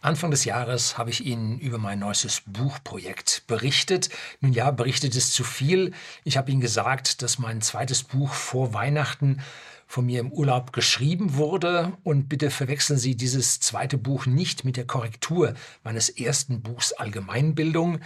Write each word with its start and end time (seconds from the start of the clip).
Anfang 0.00 0.30
des 0.30 0.44
Jahres 0.44 0.96
habe 0.96 1.10
ich 1.10 1.26
Ihnen 1.26 1.58
über 1.58 1.78
mein 1.78 1.98
neuestes 1.98 2.42
Buchprojekt 2.46 3.42
berichtet. 3.48 4.10
Nun 4.40 4.52
ja, 4.52 4.70
berichtet 4.70 5.16
ist 5.16 5.32
zu 5.32 5.42
viel. 5.42 5.92
Ich 6.22 6.36
habe 6.36 6.52
Ihnen 6.52 6.60
gesagt, 6.60 7.20
dass 7.22 7.40
mein 7.40 7.60
zweites 7.62 8.04
Buch 8.04 8.32
vor 8.32 8.74
Weihnachten 8.74 9.40
von 9.88 10.06
mir 10.06 10.20
im 10.20 10.30
Urlaub 10.30 10.72
geschrieben 10.72 11.34
wurde. 11.34 11.94
Und 12.04 12.28
bitte 12.28 12.50
verwechseln 12.50 12.98
Sie 12.98 13.16
dieses 13.16 13.58
zweite 13.58 13.98
Buch 13.98 14.26
nicht 14.26 14.64
mit 14.64 14.76
der 14.76 14.86
Korrektur 14.86 15.54
meines 15.82 16.10
ersten 16.10 16.62
Buchs 16.62 16.92
Allgemeinbildung, 16.92 17.98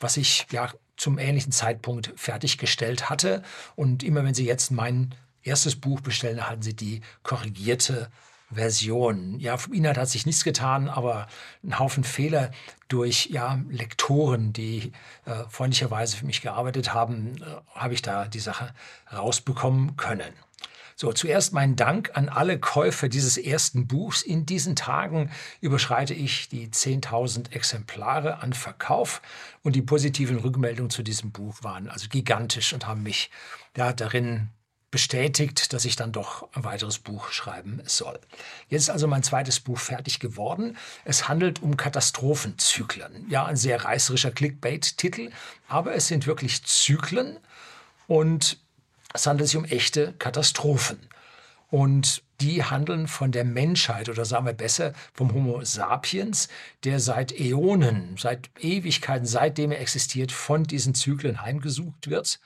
was 0.00 0.16
ich 0.16 0.46
ja 0.50 0.72
zum 0.96 1.18
ähnlichen 1.18 1.52
Zeitpunkt 1.52 2.10
fertiggestellt 2.16 3.10
hatte. 3.10 3.42
Und 3.76 4.02
immer 4.02 4.24
wenn 4.24 4.34
Sie 4.34 4.46
jetzt 4.46 4.70
mein 4.70 5.14
erstes 5.42 5.76
Buch 5.76 6.00
bestellen, 6.00 6.38
erhalten 6.38 6.62
Sie 6.62 6.74
die 6.74 7.02
korrigierte 7.22 8.08
Version. 8.50 9.38
Ja, 9.40 9.56
vom 9.56 9.74
Inhalt 9.74 9.98
hat 9.98 10.08
sich 10.08 10.26
nichts 10.26 10.44
getan, 10.44 10.88
aber 10.88 11.26
ein 11.62 11.78
Haufen 11.78 12.04
Fehler 12.04 12.50
durch 12.88 13.26
ja, 13.26 13.60
Lektoren, 13.68 14.52
die 14.52 14.92
äh, 15.26 15.44
freundlicherweise 15.48 16.16
für 16.16 16.26
mich 16.26 16.40
gearbeitet 16.40 16.94
haben, 16.94 17.36
äh, 17.42 17.78
habe 17.78 17.94
ich 17.94 18.02
da 18.02 18.26
die 18.26 18.40
Sache 18.40 18.72
rausbekommen 19.12 19.96
können. 19.96 20.32
So, 21.00 21.12
zuerst 21.12 21.52
mein 21.52 21.76
Dank 21.76 22.10
an 22.14 22.28
alle 22.28 22.58
Käufer 22.58 23.08
dieses 23.08 23.36
ersten 23.36 23.86
Buchs. 23.86 24.22
In 24.22 24.46
diesen 24.46 24.74
Tagen 24.74 25.30
überschreite 25.60 26.12
ich 26.12 26.48
die 26.48 26.66
10.000 26.70 27.52
Exemplare 27.52 28.42
an 28.42 28.52
Verkauf 28.52 29.22
und 29.62 29.76
die 29.76 29.82
positiven 29.82 30.38
Rückmeldungen 30.38 30.90
zu 30.90 31.04
diesem 31.04 31.30
Buch 31.30 31.62
waren 31.62 31.88
also 31.88 32.08
gigantisch 32.08 32.72
und 32.72 32.88
haben 32.88 33.04
mich 33.04 33.30
ja, 33.76 33.92
darin 33.92 34.48
bestätigt, 34.90 35.72
dass 35.72 35.84
ich 35.84 35.96
dann 35.96 36.12
doch 36.12 36.48
ein 36.54 36.64
weiteres 36.64 36.98
Buch 36.98 37.30
schreiben 37.30 37.82
soll. 37.84 38.18
Jetzt 38.68 38.84
ist 38.84 38.90
also 38.90 39.06
mein 39.06 39.22
zweites 39.22 39.60
Buch 39.60 39.78
fertig 39.78 40.18
geworden. 40.18 40.76
Es 41.04 41.28
handelt 41.28 41.62
um 41.62 41.76
Katastrophenzyklen. 41.76 43.28
Ja, 43.28 43.44
ein 43.44 43.56
sehr 43.56 43.84
reißerischer 43.84 44.30
Clickbait-Titel, 44.30 45.30
aber 45.68 45.94
es 45.94 46.08
sind 46.08 46.26
wirklich 46.26 46.64
Zyklen 46.64 47.38
und 48.06 48.58
es 49.12 49.26
handelt 49.26 49.48
sich 49.48 49.58
um 49.58 49.64
echte 49.64 50.14
Katastrophen. 50.14 50.98
Und 51.70 52.22
die 52.40 52.64
handeln 52.64 53.08
von 53.08 53.30
der 53.30 53.44
Menschheit 53.44 54.08
oder 54.08 54.24
sagen 54.24 54.46
wir 54.46 54.54
besser 54.54 54.94
vom 55.12 55.34
Homo 55.34 55.62
sapiens, 55.64 56.48
der 56.84 56.98
seit 56.98 57.38
Äonen, 57.38 58.16
seit 58.18 58.48
Ewigkeiten, 58.58 59.26
seitdem 59.26 59.72
er 59.72 59.80
existiert, 59.80 60.32
von 60.32 60.64
diesen 60.64 60.94
Zyklen 60.94 61.42
heimgesucht 61.42 62.08
wird 62.08 62.40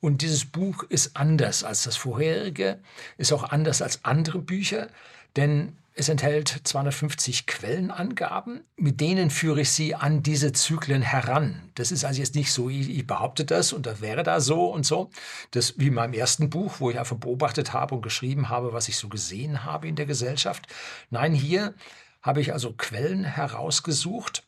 und 0.00 0.22
dieses 0.22 0.44
Buch 0.44 0.84
ist 0.84 1.16
anders 1.16 1.64
als 1.64 1.82
das 1.82 1.96
vorherige, 1.96 2.78
ist 3.16 3.32
auch 3.32 3.44
anders 3.44 3.82
als 3.82 4.04
andere 4.04 4.38
Bücher, 4.38 4.88
denn 5.36 5.76
es 5.98 6.08
enthält 6.08 6.60
250 6.62 7.46
Quellenangaben, 7.46 8.60
mit 8.76 9.00
denen 9.00 9.30
führe 9.30 9.62
ich 9.62 9.70
Sie 9.70 9.96
an 9.96 10.22
diese 10.22 10.52
Zyklen 10.52 11.02
heran. 11.02 11.60
Das 11.74 11.90
ist 11.90 12.04
also 12.04 12.20
jetzt 12.20 12.36
nicht 12.36 12.52
so, 12.52 12.70
ich, 12.70 12.88
ich 12.88 13.04
behaupte 13.04 13.44
das 13.44 13.72
und 13.72 13.84
das 13.84 14.00
wäre 14.00 14.22
da 14.22 14.38
so 14.38 14.66
und 14.72 14.86
so. 14.86 15.10
Das 15.50 15.76
wie 15.76 15.88
in 15.88 15.94
meinem 15.94 16.14
ersten 16.14 16.50
Buch, 16.50 16.76
wo 16.78 16.90
ich 16.90 17.00
einfach 17.00 17.16
beobachtet 17.16 17.72
habe 17.72 17.96
und 17.96 18.02
geschrieben 18.02 18.48
habe, 18.48 18.72
was 18.72 18.88
ich 18.88 18.96
so 18.96 19.08
gesehen 19.08 19.64
habe 19.64 19.88
in 19.88 19.96
der 19.96 20.06
Gesellschaft. 20.06 20.68
Nein, 21.10 21.34
hier 21.34 21.74
habe 22.22 22.40
ich 22.40 22.52
also 22.52 22.74
Quellen 22.74 23.24
herausgesucht 23.24 24.44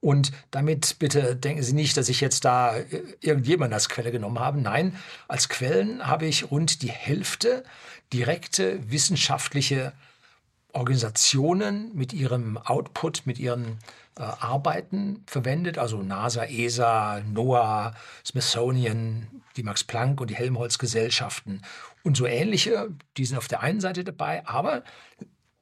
und 0.00 0.32
damit 0.50 0.98
bitte 0.98 1.34
denken 1.36 1.62
Sie 1.62 1.72
nicht, 1.72 1.96
dass 1.96 2.08
ich 2.08 2.20
jetzt 2.20 2.44
da 2.44 2.76
äh, 2.76 3.02
irgendjemand 3.20 3.72
als 3.72 3.88
Quelle 3.88 4.12
genommen 4.12 4.38
habe. 4.38 4.60
Nein, 4.60 4.96
als 5.28 5.48
Quellen 5.48 6.06
habe 6.06 6.26
ich 6.26 6.50
rund 6.50 6.82
die 6.82 6.90
Hälfte 6.90 7.64
direkte 8.12 8.90
wissenschaftliche 8.90 9.92
Organisationen 10.72 11.90
mit 11.94 12.12
ihrem 12.12 12.58
Output, 12.58 13.22
mit 13.24 13.38
ihren 13.38 13.78
äh, 14.18 14.22
Arbeiten 14.22 15.24
verwendet, 15.26 15.78
also 15.78 16.02
NASA, 16.02 16.44
ESA, 16.44 17.22
NOAA, 17.32 17.94
Smithsonian, 18.24 19.26
die 19.56 19.62
Max 19.62 19.84
Planck 19.84 20.20
und 20.20 20.28
die 20.28 20.36
Helmholtz 20.36 20.78
Gesellschaften 20.78 21.62
und 22.04 22.16
so 22.16 22.26
ähnliche, 22.26 22.90
die 23.16 23.24
sind 23.24 23.38
auf 23.38 23.48
der 23.48 23.62
einen 23.62 23.80
Seite 23.80 24.04
dabei, 24.04 24.46
aber 24.46 24.84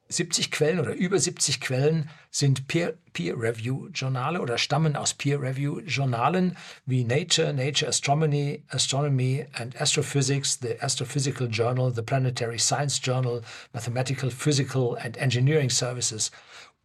70 0.08 0.50
Quellen 0.50 0.80
oder 0.80 0.92
über 0.92 1.18
70 1.18 1.60
Quellen 1.60 2.10
sind 2.30 2.68
Peer-Review-Journale 2.68 4.40
oder 4.40 4.58
stammen 4.58 4.96
aus 4.96 5.14
Peer-Review-Journalen 5.14 6.56
wie 6.84 7.04
Nature, 7.04 7.54
Nature 7.54 7.88
Astronomy, 7.88 8.62
Astronomy 8.68 9.46
and 9.54 9.80
Astrophysics, 9.80 10.58
the 10.60 10.80
Astrophysical 10.80 11.48
Journal, 11.48 11.92
the 11.94 12.02
Planetary 12.02 12.58
Science 12.58 13.00
Journal, 13.02 13.40
Mathematical, 13.72 14.30
Physical 14.30 14.96
and 15.00 15.16
Engineering 15.16 15.70
Services 15.70 16.30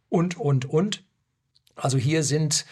und, 0.08 0.38
und, 0.38 0.64
und. 0.64 1.04
Also 1.76 1.98
hier 1.98 2.22
sind 2.22 2.64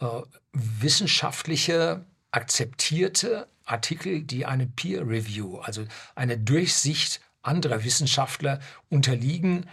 äh, 0.00 0.06
wissenschaftliche, 0.52 2.04
akzeptierte 2.30 3.46
Artikel, 3.64 4.22
die 4.22 4.44
eine 4.44 4.66
Peer 4.66 5.06
Review, 5.08 5.58
also 5.58 5.84
eine 6.14 6.36
Durchsicht 6.36 7.20
anderer 7.44 7.84
Wissenschaftler 7.84 8.60
unterliegen 8.88 9.66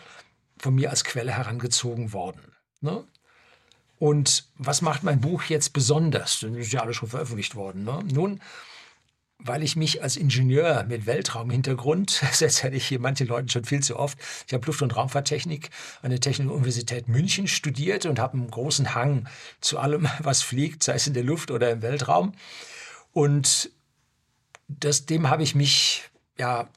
von 0.58 0.76
mir 0.76 0.90
als 0.90 1.04
Quelle 1.04 1.32
herangezogen 1.32 2.14
worden. 2.14 2.42
Ne? 2.82 3.04
Und 4.00 4.46
was 4.58 4.82
macht 4.82 5.04
mein 5.04 5.22
Buch 5.22 5.44
jetzt 5.44 5.74
besonders? 5.74 6.40
Das 6.40 6.52
ist 6.52 6.74
ja 6.74 6.82
alles 6.82 6.96
schon 6.98 7.09
veröffentlicht 7.09 7.56
worden. 7.56 7.84
Ne? 7.84 8.00
Nun, 8.12 8.42
weil 9.38 9.64
ich 9.64 9.76
mich 9.76 10.04
als 10.04 10.18
Ingenieur 10.18 10.86
mit 10.88 11.06
Weltraumhintergrund, 11.06 12.22
das 12.30 12.42
erzähle 12.42 12.76
ich 12.76 12.88
hier 12.88 13.00
manchen 13.00 13.28
Leuten 13.28 13.50
schon 13.50 13.66
viel 13.66 13.82
zu 13.82 13.98
oft, 13.98 14.18
ich 14.48 14.53
habe 14.53 14.66
Luft- 14.66 14.82
und 14.82 14.96
Raumfahrttechnik 14.96 15.70
an 16.02 16.12
der 16.12 16.20
Technischen 16.20 16.52
Universität 16.52 17.08
München 17.08 17.48
studiert 17.48 18.06
und 18.06 18.20
habe 18.20 18.38
einen 18.38 18.50
großen 18.50 18.96
Hang 18.96 19.28
zu 19.59 19.80
allem, 19.80 20.08
was 20.20 20.42
fliegt, 20.42 20.84
sei 20.84 20.94
es 20.94 21.08
in 21.08 21.14
der 21.14 21.24
Luft 21.24 21.52
oder 21.52 21.72
im 21.72 21.82
Weltraum. 21.82 22.34
Und 23.14 23.72
das, 24.68 25.06
dem 25.06 25.30
habe 25.30 25.44
ich 25.44 25.53
mich, 25.53 26.09
ja, 26.38 26.70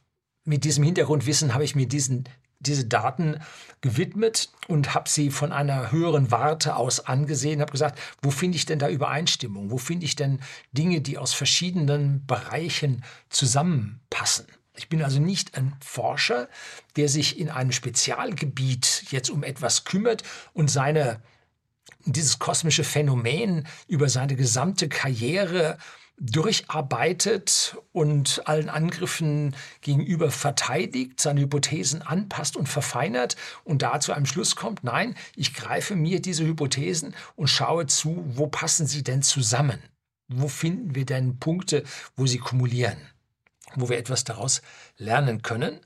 mit 0.44 0.64
diesem 0.64 0.84
Hintergrundwissen 0.84 1.54
habe 1.54 1.64
ich 1.64 1.74
mir 1.74 1.86
diesen 1.86 2.28
diese 2.60 2.86
Daten 2.86 3.40
gewidmet 3.80 4.50
und 4.68 4.94
habe 4.94 5.08
sie 5.08 5.30
von 5.30 5.52
einer 5.52 5.92
höheren 5.92 6.30
Warte 6.30 6.76
aus 6.76 7.00
angesehen, 7.00 7.60
habe 7.60 7.72
gesagt, 7.72 7.98
wo 8.22 8.30
finde 8.30 8.56
ich 8.56 8.66
denn 8.66 8.78
da 8.78 8.88
Übereinstimmung? 8.88 9.70
Wo 9.70 9.78
finde 9.78 10.06
ich 10.06 10.16
denn 10.16 10.40
Dinge, 10.72 11.00
die 11.00 11.18
aus 11.18 11.34
verschiedenen 11.34 12.24
Bereichen 12.26 13.04
zusammenpassen? 13.28 14.46
Ich 14.76 14.88
bin 14.88 15.02
also 15.02 15.20
nicht 15.20 15.56
ein 15.56 15.76
Forscher, 15.84 16.48
der 16.96 17.08
sich 17.08 17.38
in 17.38 17.48
einem 17.48 17.70
Spezialgebiet 17.70 19.04
jetzt 19.10 19.30
um 19.30 19.44
etwas 19.44 19.84
kümmert 19.84 20.24
und 20.52 20.70
seine 20.70 21.20
dieses 22.06 22.38
kosmische 22.38 22.84
Phänomen 22.84 23.66
über 23.86 24.08
seine 24.08 24.36
gesamte 24.36 24.88
Karriere 24.88 25.78
durcharbeitet 26.18 27.76
und 27.92 28.46
allen 28.46 28.68
Angriffen 28.68 29.54
gegenüber 29.80 30.30
verteidigt, 30.30 31.20
seine 31.20 31.40
Hypothesen 31.40 32.02
anpasst 32.02 32.56
und 32.56 32.68
verfeinert 32.68 33.36
und 33.64 33.82
da 33.82 33.98
zu 34.00 34.12
einem 34.12 34.26
Schluss 34.26 34.54
kommt, 34.54 34.84
nein, 34.84 35.16
ich 35.34 35.54
greife 35.54 35.96
mir 35.96 36.20
diese 36.22 36.44
Hypothesen 36.44 37.14
und 37.34 37.48
schaue 37.48 37.86
zu, 37.86 38.24
wo 38.26 38.46
passen 38.46 38.86
sie 38.86 39.02
denn 39.02 39.22
zusammen? 39.22 39.80
Wo 40.28 40.48
finden 40.48 40.94
wir 40.94 41.04
denn 41.04 41.38
Punkte, 41.38 41.84
wo 42.16 42.26
sie 42.26 42.38
kumulieren, 42.38 42.96
wo 43.74 43.88
wir 43.88 43.98
etwas 43.98 44.24
daraus 44.24 44.62
lernen 44.96 45.42
können? 45.42 45.80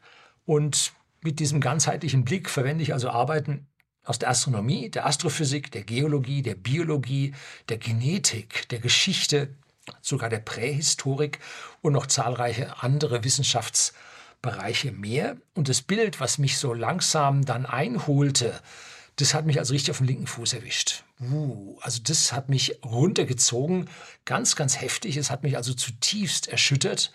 Und 0.44 0.92
mit 1.22 1.40
diesem 1.40 1.60
ganzheitlichen 1.60 2.24
Blick 2.24 2.48
verwende 2.48 2.82
ich 2.82 2.92
also 2.92 3.10
Arbeiten 3.10 3.66
aus 4.04 4.18
der 4.18 4.30
Astronomie, 4.30 4.90
der 4.90 5.06
Astrophysik, 5.06 5.70
der 5.72 5.82
Geologie, 5.82 6.42
der 6.42 6.54
Biologie, 6.54 7.34
der 7.68 7.78
Genetik, 7.78 8.68
der 8.68 8.78
Geschichte, 8.78 9.54
sogar 10.02 10.28
der 10.28 10.38
Prähistorik 10.38 11.38
und 11.80 11.92
noch 11.92 12.06
zahlreiche 12.06 12.82
andere 12.82 13.24
Wissenschaftsbereiche 13.24 14.92
mehr. 14.92 15.36
Und 15.54 15.68
das 15.68 15.82
Bild, 15.82 16.20
was 16.20 16.38
mich 16.38 16.58
so 16.58 16.72
langsam 16.72 17.44
dann 17.44 17.66
einholte, 17.66 18.60
das 19.16 19.34
hat 19.34 19.46
mich 19.46 19.58
also 19.58 19.72
richtig 19.72 19.90
auf 19.90 19.98
den 19.98 20.06
linken 20.06 20.26
Fuß 20.26 20.52
erwischt. 20.52 21.02
Uh, 21.20 21.76
also 21.80 22.00
das 22.02 22.32
hat 22.32 22.48
mich 22.48 22.78
runtergezogen, 22.84 23.88
ganz, 24.24 24.54
ganz 24.54 24.80
heftig. 24.80 25.16
Es 25.16 25.30
hat 25.30 25.42
mich 25.42 25.56
also 25.56 25.74
zutiefst 25.74 26.48
erschüttert. 26.48 27.12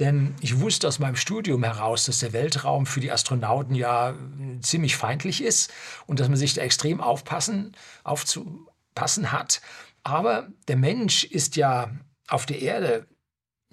Denn 0.00 0.34
ich 0.40 0.58
wusste 0.60 0.88
aus 0.88 0.98
meinem 0.98 1.16
Studium 1.16 1.62
heraus, 1.62 2.06
dass 2.06 2.18
der 2.18 2.32
Weltraum 2.32 2.84
für 2.84 3.00
die 3.00 3.12
Astronauten 3.12 3.76
ja 3.76 4.14
ziemlich 4.60 4.96
feindlich 4.96 5.42
ist 5.42 5.72
und 6.06 6.18
dass 6.18 6.28
man 6.28 6.36
sich 6.36 6.54
da 6.54 6.62
extrem 6.62 7.00
aufpassen, 7.00 7.76
aufzupassen 8.02 9.30
hat. 9.30 9.60
Aber 10.04 10.48
der 10.68 10.76
Mensch 10.76 11.24
ist 11.24 11.56
ja 11.56 11.90
auf 12.28 12.46
der 12.46 12.60
Erde 12.60 13.06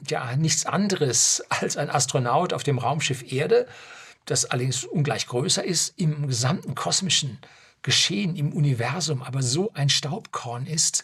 ja 0.08 0.36
nichts 0.36 0.66
anderes 0.66 1.44
als 1.50 1.78
ein 1.78 1.90
Astronaut 1.90 2.54
auf 2.54 2.64
dem 2.64 2.80
Raumschiff 2.80 3.32
Erde, 3.32 3.68
das 4.26 4.46
allerdings 4.46 4.84
ungleich 4.84 5.28
größer 5.28 5.64
ist 5.64 5.94
im 5.98 6.28
gesamten 6.28 6.74
kosmischen 6.74 7.40
Geschehen 7.84 8.36
im 8.36 8.54
Universum, 8.54 9.24
aber 9.24 9.42
so 9.42 9.72
ein 9.74 9.90
Staubkorn 9.90 10.68
ist, 10.68 11.04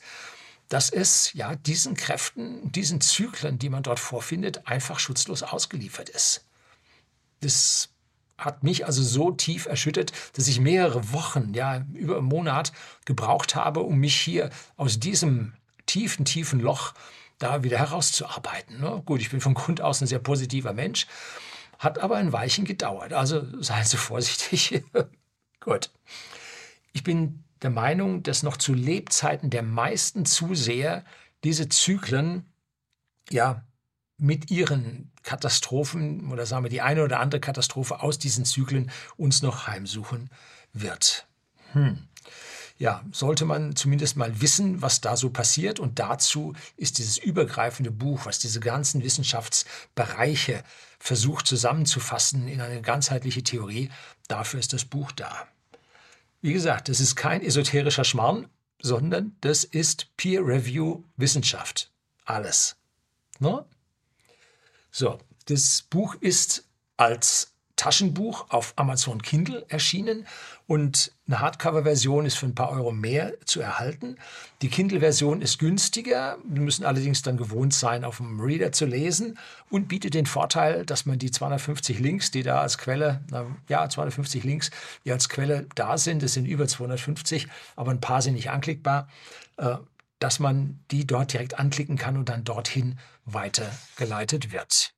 dass 0.70 0.92
es 0.92 1.34
ja 1.34 1.56
diesen 1.56 1.96
Kräften, 1.96 2.72
diesen 2.72 3.02
Zyklen, 3.02 3.58
die 3.58 3.70
man 3.70 3.84
dort 3.84 4.00
vorfindet, 4.00 4.68
einfach 4.68 5.00
schutzlos 5.00 5.44
ausgeliefert 5.44 6.10
ist. 6.10 6.46
Das 7.40 7.90
hat 8.38 8.64
mich 8.64 8.86
also 8.86 9.02
so 9.02 9.32
tief 9.32 9.66
erschüttert, 9.66 10.12
dass 10.34 10.48
ich 10.48 10.60
mehrere 10.60 11.12
Wochen, 11.12 11.54
ja, 11.54 11.84
über 11.94 12.18
einen 12.18 12.28
Monat 12.28 12.72
gebraucht 13.06 13.56
habe, 13.56 13.82
um 13.82 13.98
mich 13.98 14.16
hier 14.20 14.50
aus 14.76 15.00
diesem 15.00 15.54
tiefen, 15.86 16.26
tiefen 16.26 16.60
Loch 16.60 16.94
da 17.40 17.64
wieder 17.64 17.78
herauszuarbeiten. 17.78 18.80
Ne? 18.80 19.02
Gut, 19.06 19.22
ich 19.22 19.30
bin 19.30 19.42
von 19.42 19.54
Grund 19.54 19.82
aus 19.82 20.02
ein 20.02 20.08
sehr 20.08 20.20
positiver 20.20 20.74
Mensch, 20.74 21.08
hat 21.80 22.00
aber 22.00 22.18
ein 22.18 22.34
Weilchen 22.34 22.66
gedauert. 22.66 23.14
Also 23.14 23.44
seien 23.62 23.86
Sie 23.86 23.98
vorsichtig. 23.98 24.84
Gut. 25.60 25.92
Ich 26.94 27.04
bin 27.04 27.44
der 27.62 27.70
Meinung, 27.70 28.24
dass 28.24 28.44
noch 28.44 28.58
zu 28.58 28.74
Lebzeiten 28.74 29.50
der 29.50 29.64
meisten 29.64 30.26
Zuseher 30.26 31.04
diese 31.44 31.70
Zyklen 31.70 32.46
ja 33.30 33.64
mit 34.18 34.50
ihren 34.50 35.12
Katastrophen 35.24 36.32
oder 36.32 36.46
sagen 36.46 36.64
wir 36.64 36.70
die 36.70 36.82
eine 36.82 37.04
oder 37.04 37.20
andere 37.20 37.40
Katastrophe 37.40 38.02
aus 38.02 38.18
diesen 38.18 38.46
Zyklen 38.46 38.92
uns 39.16 39.42
noch 39.42 39.68
heimsuchen 39.68 40.30
wird. 40.74 41.28
Hm. 41.74 42.08
Ja, 42.80 43.04
sollte 43.12 43.46
man 43.46 43.76
zumindest 43.76 44.18
mal 44.18 44.40
wissen, 44.40 44.82
was 44.84 45.02
da 45.02 45.18
so 45.18 45.32
passiert. 45.32 45.80
Und 45.80 45.98
dazu 45.98 46.54
ist 46.76 47.00
dieses 47.00 47.18
übergreifende 47.18 47.90
Buch, 47.90 48.26
was 48.26 48.38
diese 48.38 48.60
ganzen 48.60 49.04
Wissenschaftsbereiche 49.04 50.64
versucht 51.00 51.48
zusammenzufassen 51.48 52.48
in 52.48 52.62
eine 52.62 52.82
ganzheitliche 52.82 53.44
Theorie, 53.44 53.90
dafür 54.28 54.60
ist 54.60 54.74
das 54.74 54.86
Buch 54.86 55.12
da. 55.12 55.48
Wie 56.42 56.54
gesagt, 56.54 56.90
das 56.90 57.00
ist 57.00 57.16
kein 57.16 57.42
esoterischer 57.42 58.04
Schmarrn, 58.04 58.48
sondern 58.80 59.36
das 59.42 59.64
ist 59.64 60.16
Peer-Review-Wissenschaft. 60.18 61.92
Alles. 62.26 62.76
Ne? 63.40 63.66
So, 64.92 65.18
das 65.46 65.84
Buch 65.90 66.16
ist 66.16 66.66
als 66.98 67.54
Taschenbuch 67.78 68.48
auf 68.50 68.74
Amazon 68.76 69.22
Kindle 69.22 69.64
erschienen 69.70 70.26
und 70.66 71.14
eine 71.28 71.40
Hardcover-Version 71.40 72.26
ist 72.26 72.36
für 72.36 72.48
ein 72.48 72.56
paar 72.56 72.72
Euro 72.72 72.92
mehr 72.92 73.34
zu 73.46 73.62
erhalten. 73.62 74.18
Die 74.64 74.70
Kindle-Version 74.70 75.42
ist 75.42 75.60
günstiger, 75.60 76.38
wir 76.44 76.62
müssen 76.62 76.84
allerdings 76.84 77.22
dann 77.22 77.38
gewohnt 77.38 77.74
sein, 77.74 78.04
auf 78.04 78.18
dem 78.18 78.40
Reader 78.40 78.72
zu 78.72 78.86
lesen 78.86 79.38
und 79.70 79.88
bietet 79.88 80.16
den 80.16 80.26
Vorteil, 80.26 80.86
dass 80.86 81.06
man 81.06 81.20
die 81.20 81.30
250 81.30 82.00
Links, 82.00 82.32
die 82.32 82.42
da 82.42 82.62
als 82.62 82.80
Quelle, 82.80 83.22
na, 83.30 83.46
ja, 83.70 83.88
250 83.88 84.44
Links, 84.44 84.72
die 85.06 85.12
als 85.12 85.30
Quelle 85.30 85.68
da 85.76 86.00
sind, 86.00 86.24
das 86.24 86.34
sind 86.34 86.46
über 86.46 86.68
250, 86.68 87.48
aber 87.76 87.92
ein 87.92 88.02
paar 88.02 88.24
sind 88.24 88.34
nicht 88.34 88.50
anklickbar, 88.50 89.08
äh, 89.58 89.78
dass 90.20 90.40
man 90.40 90.84
die 90.92 91.06
dort 91.06 91.34
direkt 91.34 91.60
anklicken 91.60 91.98
kann 91.98 92.18
und 92.18 92.30
dann 92.30 92.44
dorthin 92.44 93.00
weitergeleitet 93.26 94.52
wird. 94.52 94.94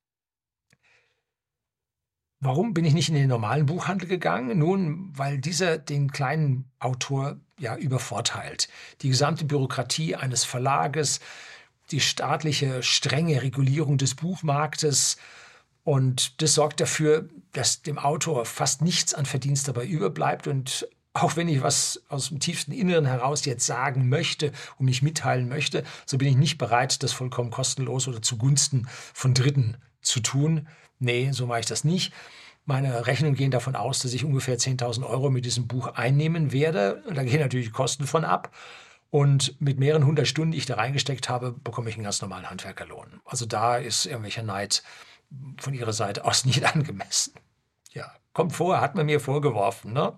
Warum 2.41 2.73
bin 2.73 2.85
ich 2.85 2.93
nicht 2.93 3.09
in 3.09 3.15
den 3.15 3.27
normalen 3.27 3.65
Buchhandel 3.65 4.07
gegangen? 4.07 4.59
Nun, 4.59 5.11
weil 5.17 5.39
dieser 5.39 5.77
den 5.77 6.09
kleinen 6.11 6.71
Autor 6.79 7.37
ja 7.57 7.75
übervorteilt. 7.75 8.69
Die 9.01 9.09
gesamte 9.09 9.43
Bürokratie 9.43 10.15
eines 10.15 10.45
Verlages, 10.45 11.19
die 11.91 11.99
staatliche 11.99 12.81
strenge 12.81 13.41
Regulierung 13.41 13.97
des 13.97 14.15
Buchmarktes 14.15 15.17
und 15.83 16.41
das 16.41 16.53
sorgt 16.53 16.81
dafür, 16.81 17.27
dass 17.51 17.81
dem 17.81 17.97
Autor 17.97 18.45
fast 18.45 18.81
nichts 18.81 19.13
an 19.13 19.25
Verdienst 19.25 19.67
dabei 19.67 19.85
überbleibt 19.85 20.47
und 20.47 20.87
auch 21.13 21.35
wenn 21.35 21.47
ich 21.47 21.61
was 21.61 22.03
aus 22.09 22.29
dem 22.29 22.39
tiefsten 22.39 22.71
Inneren 22.71 23.05
heraus 23.05 23.45
jetzt 23.45 23.65
sagen 23.65 24.09
möchte 24.09 24.51
und 24.77 24.85
mich 24.85 25.01
mitteilen 25.01 25.49
möchte, 25.49 25.83
so 26.05 26.17
bin 26.17 26.27
ich 26.27 26.35
nicht 26.35 26.57
bereit, 26.57 27.01
das 27.03 27.13
vollkommen 27.13 27.51
kostenlos 27.51 28.07
oder 28.07 28.21
zugunsten 28.21 28.87
von 29.13 29.33
Dritten 29.33 29.77
zu 30.01 30.19
tun. 30.19 30.67
Nee, 30.99 31.31
so 31.31 31.47
mache 31.47 31.61
ich 31.61 31.65
das 31.65 31.83
nicht. 31.83 32.13
Meine 32.65 33.07
Rechnungen 33.07 33.35
gehen 33.35 33.51
davon 33.51 33.75
aus, 33.75 33.99
dass 33.99 34.13
ich 34.13 34.23
ungefähr 34.23 34.57
10.000 34.57 35.03
Euro 35.03 35.31
mit 35.31 35.45
diesem 35.45 35.67
Buch 35.67 35.87
einnehmen 35.87 36.51
werde. 36.51 37.03
Da 37.11 37.23
gehen 37.23 37.39
natürlich 37.39 37.71
Kosten 37.71 38.05
von 38.05 38.25
ab. 38.25 38.55
Und 39.09 39.59
mit 39.59 39.79
mehreren 39.79 40.05
hundert 40.05 40.27
Stunden, 40.27 40.51
die 40.51 40.59
ich 40.59 40.67
da 40.67 40.75
reingesteckt 40.75 41.29
habe, 41.29 41.51
bekomme 41.51 41.89
ich 41.89 41.95
einen 41.95 42.03
ganz 42.03 42.21
normalen 42.21 42.47
Handwerkerlohn. 42.47 43.21
Also 43.25 43.47
da 43.47 43.77
ist 43.77 44.05
irgendwelcher 44.05 44.43
Neid 44.43 44.83
von 45.57 45.73
Ihrer 45.73 45.93
Seite 45.93 46.25
aus 46.25 46.45
nicht 46.45 46.63
angemessen. 46.63 47.33
Ja, 47.91 48.11
kommt 48.33 48.53
vor, 48.53 48.81
hat 48.81 48.93
man 48.93 49.07
mir 49.07 49.19
vorgeworfen. 49.19 49.93
Ne? 49.93 50.15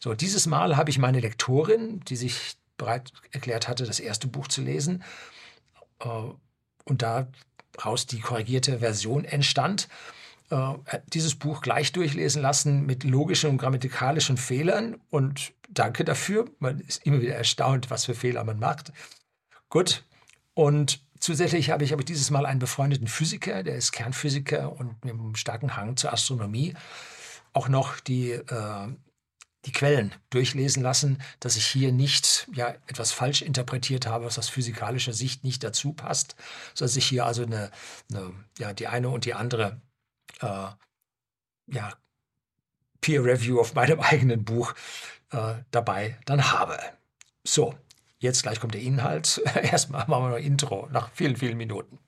So, 0.00 0.14
dieses 0.14 0.46
Mal 0.46 0.76
habe 0.76 0.90
ich 0.90 0.98
meine 0.98 1.20
Lektorin, 1.20 2.00
die 2.00 2.16
sich 2.16 2.56
bereit 2.78 3.12
erklärt 3.32 3.68
hatte, 3.68 3.84
das 3.84 4.00
erste 4.00 4.26
Buch 4.26 4.48
zu 4.48 4.62
lesen, 4.62 5.04
äh, 6.00 6.08
und 6.84 7.02
daraus 7.02 8.06
die 8.06 8.20
korrigierte 8.20 8.78
Version 8.78 9.24
entstand, 9.24 9.88
äh, 10.50 10.74
dieses 11.12 11.36
Buch 11.36 11.60
gleich 11.60 11.92
durchlesen 11.92 12.42
lassen 12.42 12.86
mit 12.86 13.04
logischen 13.04 13.50
und 13.50 13.58
grammatikalischen 13.58 14.36
Fehlern. 14.36 14.96
Und 15.10 15.52
danke 15.68 16.04
dafür. 16.04 16.46
Man 16.58 16.80
ist 16.80 17.06
immer 17.06 17.20
wieder 17.20 17.36
erstaunt, 17.36 17.90
was 17.90 18.06
für 18.06 18.14
Fehler 18.14 18.42
man 18.44 18.58
macht. 18.58 18.92
Gut. 19.68 20.02
Und 20.54 21.00
zusätzlich 21.20 21.70
habe 21.70 21.84
ich 21.84 21.92
aber 21.92 22.02
dieses 22.02 22.30
Mal 22.30 22.46
einen 22.46 22.58
befreundeten 22.58 23.06
Physiker, 23.06 23.62
der 23.62 23.76
ist 23.76 23.92
Kernphysiker 23.92 24.72
und 24.72 25.04
mit 25.04 25.14
einem 25.14 25.36
starken 25.36 25.76
Hang 25.76 25.96
zur 25.96 26.12
Astronomie, 26.12 26.74
auch 27.52 27.68
noch 27.68 28.00
die 28.00 28.32
äh, 28.32 28.88
die 29.66 29.72
Quellen 29.72 30.14
durchlesen 30.30 30.82
lassen, 30.82 31.20
dass 31.38 31.56
ich 31.56 31.66
hier 31.66 31.92
nicht 31.92 32.48
ja, 32.52 32.74
etwas 32.86 33.12
falsch 33.12 33.42
interpretiert 33.42 34.06
habe, 34.06 34.24
was 34.24 34.38
aus 34.38 34.48
physikalischer 34.48 35.12
Sicht 35.12 35.44
nicht 35.44 35.62
dazu 35.62 35.92
passt, 35.92 36.34
sondern 36.74 36.98
ich 36.98 37.06
hier 37.06 37.26
also 37.26 37.42
eine, 37.42 37.70
eine, 38.10 38.32
ja, 38.58 38.72
die 38.72 38.86
eine 38.86 39.10
und 39.10 39.24
die 39.24 39.34
andere 39.34 39.80
äh, 40.40 40.68
ja, 41.66 41.92
Peer 43.00 43.24
Review 43.24 43.60
auf 43.60 43.74
meinem 43.74 44.00
eigenen 44.00 44.44
Buch 44.44 44.74
äh, 45.30 45.54
dabei 45.70 46.18
dann 46.24 46.52
habe. 46.52 46.78
So, 47.44 47.74
jetzt 48.18 48.42
gleich 48.42 48.60
kommt 48.60 48.74
der 48.74 48.82
Inhalt. 48.82 49.42
Erstmal 49.62 50.06
machen 50.06 50.24
wir 50.24 50.30
noch 50.30 50.44
Intro 50.44 50.88
nach 50.90 51.10
vielen, 51.12 51.36
vielen 51.36 51.56
Minuten. 51.56 51.98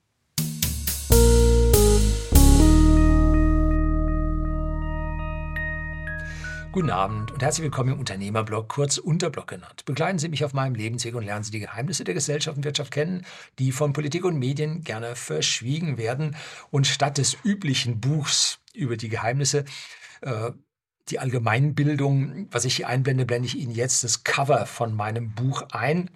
Guten 6.73 6.89
Abend 6.89 7.29
und 7.29 7.43
herzlich 7.43 7.65
willkommen 7.65 7.93
im 7.93 7.99
Unternehmerblog, 7.99 8.67
kurz 8.67 8.97
Unterblog 8.97 9.45
genannt. 9.45 9.85
Begleiten 9.85 10.17
Sie 10.17 10.27
mich 10.27 10.43
auf 10.43 10.53
meinem 10.53 10.73
Lebensweg 10.73 11.13
und 11.13 11.23
lernen 11.23 11.43
Sie 11.43 11.51
die 11.51 11.59
Geheimnisse 11.59 12.03
der 12.03 12.15
Gesellschaft 12.15 12.57
und 12.57 12.63
Wirtschaft 12.63 12.89
kennen, 12.89 13.27
die 13.59 13.71
von 13.71 13.93
Politik 13.93 14.25
und 14.25 14.39
Medien 14.39 14.83
gerne 14.83 15.15
verschwiegen 15.15 15.99
werden. 15.99 16.35
Und 16.71 16.87
statt 16.87 17.19
des 17.19 17.37
üblichen 17.43 18.01
Buchs 18.01 18.57
über 18.73 18.97
die 18.97 19.09
Geheimnisse, 19.09 19.65
äh, 20.21 20.49
die 21.09 21.19
Allgemeinbildung, 21.19 22.47
was 22.49 22.65
ich 22.65 22.77
hier 22.77 22.87
einblende, 22.87 23.27
blende 23.27 23.45
ich 23.45 23.55
Ihnen 23.55 23.75
jetzt 23.75 24.03
das 24.03 24.23
Cover 24.23 24.65
von 24.65 24.95
meinem 24.95 25.31
Buch 25.35 25.61
ein. 25.73 26.09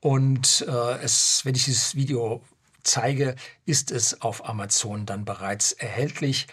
Und 0.00 0.66
äh, 0.66 1.04
es, 1.04 1.42
wenn 1.44 1.54
ich 1.54 1.66
dieses 1.66 1.94
Video 1.94 2.42
zeige, 2.82 3.36
ist 3.64 3.92
es 3.92 4.22
auf 4.22 4.48
Amazon 4.48 5.06
dann 5.06 5.24
bereits 5.24 5.70
erhältlich 5.70 6.48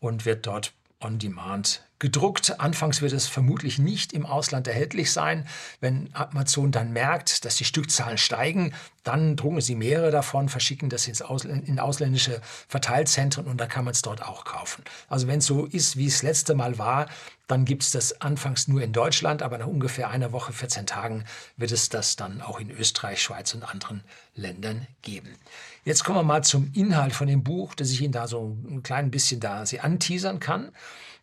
und 0.00 0.24
wird 0.24 0.48
dort 0.48 0.74
on 1.00 1.20
demand 1.20 1.86
gedruckt. 1.98 2.60
Anfangs 2.60 3.02
wird 3.02 3.12
es 3.12 3.26
vermutlich 3.26 3.78
nicht 3.78 4.12
im 4.12 4.26
Ausland 4.26 4.68
erhältlich 4.68 5.12
sein. 5.12 5.46
Wenn 5.80 6.10
Amazon 6.12 6.72
dann 6.72 6.92
merkt, 6.92 7.44
dass 7.44 7.56
die 7.56 7.64
Stückzahlen 7.64 8.18
steigen, 8.18 8.74
dann 9.02 9.36
drucken 9.36 9.60
sie 9.60 9.76
mehrere 9.76 10.10
davon, 10.10 10.48
verschicken 10.48 10.88
das 10.88 11.06
ins 11.06 11.22
Ausl 11.22 11.48
in 11.48 11.78
ausländische 11.78 12.40
Verteilzentren 12.68 13.46
und 13.46 13.60
da 13.60 13.66
kann 13.66 13.84
man 13.84 13.92
es 13.92 14.02
dort 14.02 14.22
auch 14.22 14.44
kaufen. 14.44 14.82
Also 15.08 15.28
wenn 15.28 15.38
es 15.38 15.46
so 15.46 15.64
ist, 15.64 15.96
wie 15.96 16.06
es 16.06 16.22
letzte 16.22 16.54
Mal 16.54 16.78
war, 16.78 17.06
dann 17.46 17.64
gibt 17.64 17.84
es 17.84 17.92
das 17.92 18.20
anfangs 18.20 18.66
nur 18.66 18.82
in 18.82 18.92
Deutschland, 18.92 19.42
aber 19.42 19.58
nach 19.58 19.68
ungefähr 19.68 20.10
einer 20.10 20.32
Woche, 20.32 20.52
14 20.52 20.86
Tagen 20.86 21.24
wird 21.56 21.70
es 21.70 21.88
das 21.88 22.16
dann 22.16 22.42
auch 22.42 22.58
in 22.58 22.70
Österreich, 22.70 23.22
Schweiz 23.22 23.54
und 23.54 23.62
anderen 23.62 24.02
Ländern 24.34 24.88
geben. 25.02 25.36
Jetzt 25.84 26.02
kommen 26.02 26.18
wir 26.18 26.24
mal 26.24 26.42
zum 26.42 26.72
Inhalt 26.74 27.12
von 27.12 27.28
dem 27.28 27.44
Buch, 27.44 27.76
dass 27.76 27.90
ich 27.90 28.00
Ihnen 28.02 28.12
da 28.12 28.26
so 28.26 28.56
ein 28.68 28.82
klein 28.82 29.12
bisschen 29.12 29.38
da 29.38 29.64
Sie 29.64 29.78
anteasern 29.78 30.40
kann. 30.40 30.72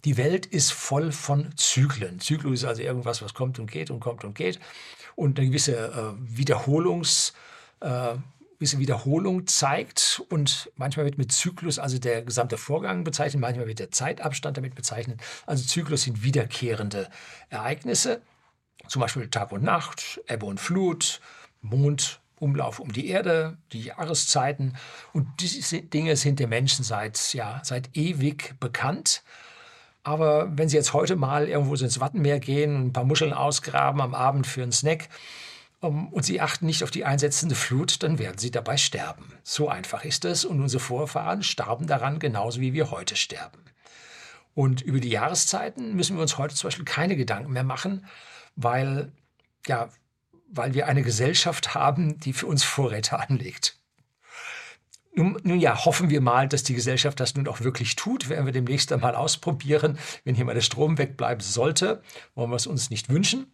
Die 0.05 0.17
Welt 0.17 0.45
ist 0.45 0.71
voll 0.71 1.11
von 1.11 1.55
Zyklen. 1.55 2.19
Zyklus 2.19 2.59
ist 2.59 2.65
also 2.65 2.81
irgendwas, 2.81 3.21
was 3.21 3.33
kommt 3.33 3.59
und 3.59 3.71
geht 3.71 3.89
und 3.89 3.99
kommt 3.99 4.23
und 4.23 4.35
geht 4.35 4.59
und 5.15 5.37
eine 5.37 5.47
gewisse 5.47 5.75
äh, 5.75 6.37
Wiederholungs 6.37 7.33
äh, 7.79 8.15
gewisse 8.63 8.79
Wiederholung 8.79 9.45
zeigt 9.45 10.23
und 10.29 10.71
manchmal 10.77 11.05
wird 11.05 11.17
mit 11.17 11.33
Zyklus 11.33 11.79
also 11.79 11.97
der 11.97 12.21
gesamte 12.21 12.57
Vorgang 12.57 13.03
bezeichnet, 13.03 13.41
manchmal 13.41 13.67
wird 13.67 13.79
der 13.79 13.91
Zeitabstand 13.91 14.55
damit 14.55 14.73
bezeichnet. 14.73 15.19
Also 15.45 15.65
Zyklus 15.65 16.03
sind 16.03 16.23
wiederkehrende 16.23 17.09
Ereignisse, 17.49 18.21
zum 18.87 19.01
Beispiel 19.01 19.29
Tag 19.29 19.51
und 19.51 19.63
Nacht, 19.63 20.21
Ebbe 20.29 20.45
und 20.45 20.61
Flut, 20.61 21.19
Mondumlauf 21.61 22.79
um 22.79 22.93
die 22.93 23.07
Erde, 23.09 23.57
die 23.73 23.81
Jahreszeiten 23.81 24.77
und 25.11 25.27
diese 25.41 25.81
Dinge 25.81 26.15
sind 26.15 26.39
den 26.39 26.47
Menschen 26.47 26.85
seit, 26.85 27.33
ja, 27.33 27.59
seit 27.65 27.97
ewig 27.97 28.55
bekannt. 28.61 29.23
Aber 30.03 30.49
wenn 30.57 30.69
Sie 30.69 30.75
jetzt 30.75 30.93
heute 30.93 31.15
mal 31.15 31.47
irgendwo 31.47 31.75
ins 31.75 31.99
Wattenmeer 31.99 32.39
gehen, 32.39 32.87
ein 32.87 32.93
paar 32.93 33.05
Muscheln 33.05 33.33
ausgraben 33.33 34.01
am 34.01 34.13
Abend 34.13 34.45
für 34.45 34.61
einen 34.61 34.73
Snack 34.73 35.07
um, 35.79 36.09
und 36.09 36.23
Sie 36.23 36.41
achten 36.41 36.65
nicht 36.65 36.83
auf 36.83 36.91
die 36.91 37.05
einsetzende 37.05 37.55
Flut, 37.55 38.03
dann 38.03 38.19
werden 38.19 38.37
Sie 38.37 38.51
dabei 38.51 38.77
sterben. 38.77 39.33
So 39.43 39.69
einfach 39.69 40.03
ist 40.03 40.25
es 40.25 40.43
und 40.43 40.61
unsere 40.61 40.81
Vorfahren 40.81 41.41
starben 41.41 41.87
daran 41.87 42.19
genauso 42.19 42.59
wie 42.59 42.73
wir 42.73 42.91
heute 42.91 43.15
sterben. 43.15 43.59
Und 44.55 44.81
über 44.81 44.99
die 44.99 45.09
Jahreszeiten 45.09 45.95
müssen 45.95 46.17
wir 46.17 46.21
uns 46.21 46.37
heute 46.37 46.53
zum 46.53 46.67
Beispiel 46.67 46.85
keine 46.85 47.15
Gedanken 47.15 47.53
mehr 47.53 47.63
machen, 47.63 48.05
weil, 48.55 49.11
ja, 49.67 49.89
weil 50.49 50.73
wir 50.73 50.87
eine 50.87 51.01
Gesellschaft 51.01 51.73
haben, 51.73 52.19
die 52.19 52.33
für 52.33 52.45
uns 52.45 52.63
Vorräte 52.63 53.19
anlegt. 53.19 53.77
Nun, 55.15 55.37
nun, 55.43 55.59
ja, 55.59 55.85
hoffen 55.85 56.09
wir 56.09 56.21
mal, 56.21 56.47
dass 56.47 56.63
die 56.63 56.73
Gesellschaft 56.73 57.19
das 57.19 57.35
nun 57.35 57.47
auch 57.47 57.61
wirklich 57.61 57.95
tut. 57.95 58.29
Werden 58.29 58.45
wir 58.45 58.53
demnächst 58.53 58.91
einmal 58.91 59.15
ausprobieren, 59.15 59.99
wenn 60.23 60.33
hier 60.33 60.45
mal 60.45 60.55
der 60.55 60.61
Strom 60.61 60.97
wegbleiben 60.97 61.41
sollte. 61.41 62.01
Wollen 62.33 62.49
wir 62.49 62.55
es 62.55 62.65
uns 62.65 62.89
nicht 62.89 63.09
wünschen. 63.09 63.51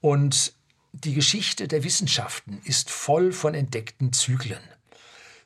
Und 0.00 0.54
die 0.92 1.14
Geschichte 1.14 1.68
der 1.68 1.84
Wissenschaften 1.84 2.60
ist 2.64 2.90
voll 2.90 3.32
von 3.32 3.54
entdeckten 3.54 4.12
Zyklen. 4.12 4.60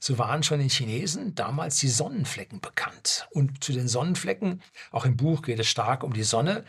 So 0.00 0.18
waren 0.18 0.42
schon 0.42 0.58
den 0.58 0.68
Chinesen 0.68 1.34
damals 1.34 1.78
die 1.78 1.88
Sonnenflecken 1.88 2.60
bekannt. 2.60 3.28
Und 3.32 3.62
zu 3.62 3.72
den 3.72 3.88
Sonnenflecken, 3.88 4.62
auch 4.90 5.04
im 5.04 5.16
Buch 5.16 5.42
geht 5.42 5.58
es 5.58 5.68
stark 5.68 6.04
um 6.04 6.12
die 6.12 6.22
Sonne, 6.22 6.64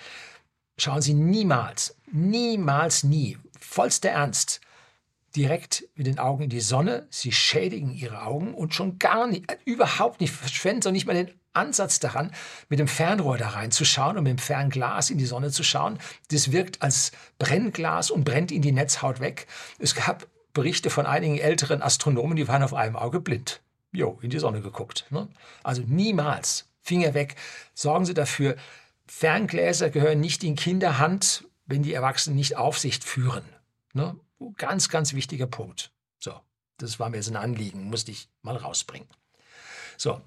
schauen 0.78 1.02
Sie 1.02 1.14
niemals, 1.14 1.96
niemals, 2.12 3.04
nie, 3.04 3.38
vollster 3.60 4.10
Ernst, 4.10 4.62
direkt 5.36 5.86
mit 5.96 6.08
den 6.08 6.20
Augen 6.20 6.44
in 6.44 6.50
die 6.50 6.62
Sonne. 6.62 7.08
Sie 7.10 7.32
schädigen 7.32 7.92
Ihre 7.92 8.24
Augen 8.24 8.54
und 8.54 8.74
schon 8.74 9.00
gar 9.00 9.28
nicht, 9.28 9.52
äh, 9.52 9.58
überhaupt 9.66 10.22
nicht, 10.22 10.34
verschwenden 10.34 10.82
Sie 10.82 10.92
nicht 10.92 11.06
mal 11.06 11.14
den 11.14 11.32
Ansatz 11.54 12.00
daran, 12.00 12.32
mit 12.70 12.80
dem 12.80 12.88
Fernrohr 12.88 13.38
da 13.38 13.50
reinzuschauen 13.50 14.18
und 14.18 14.24
mit 14.24 14.32
dem 14.32 14.38
Fernglas 14.38 15.10
in 15.10 15.18
die 15.18 15.26
Sonne 15.26 15.52
zu 15.52 15.64
schauen. 15.64 15.98
Das 16.30 16.52
wirkt 16.52 16.82
als 16.82 17.12
Brennglas 17.40 18.12
und 18.12 18.24
brennt 18.24 18.52
Ihnen 18.52 18.62
die 18.62 18.72
Netzhaut 18.72 19.20
weg. 19.20 19.48
Es 19.80 19.96
gab 19.96 20.28
Berichte 20.54 20.90
von 20.90 21.06
einigen 21.06 21.38
älteren 21.38 21.82
Astronomen, 21.82 22.36
die 22.36 22.48
waren 22.48 22.64
auf 22.64 22.74
einem 22.74 22.96
Auge 22.96 23.20
blind. 23.20 23.62
Jo, 23.92 24.20
in 24.22 24.30
die 24.30 24.40
Sonne 24.40 24.62
geguckt. 24.62 25.06
Ne? 25.10 25.28
Also 25.64 25.84
niemals. 25.86 26.68
Finger 26.82 27.14
weg. 27.14 27.36
Sorgen 27.74 28.06
Sie 28.06 28.14
dafür, 28.14 28.56
Ferngläser 29.08 29.90
gehören 29.90 30.20
nicht 30.20 30.44
in 30.44 30.56
Kinderhand, 30.56 31.44
wenn 31.66 31.84
die 31.84 31.94
Erwachsenen 31.94 32.38
nicht 32.38 32.56
Aufsicht 32.58 33.04
führen. 33.04 33.44
Ne? 33.94 34.16
Ganz, 34.58 34.90
ganz 34.90 35.14
wichtiger 35.14 35.48
Punkt. 35.48 35.92
So, 36.20 36.40
das 36.78 37.00
war 37.00 37.10
mir 37.10 37.22
so 37.24 37.32
ein 37.32 37.38
Anliegen, 37.38 37.90
musste 37.90 38.12
ich 38.12 38.30
mal 38.42 38.56
rausbringen. 38.56 39.08
So, 39.98 40.22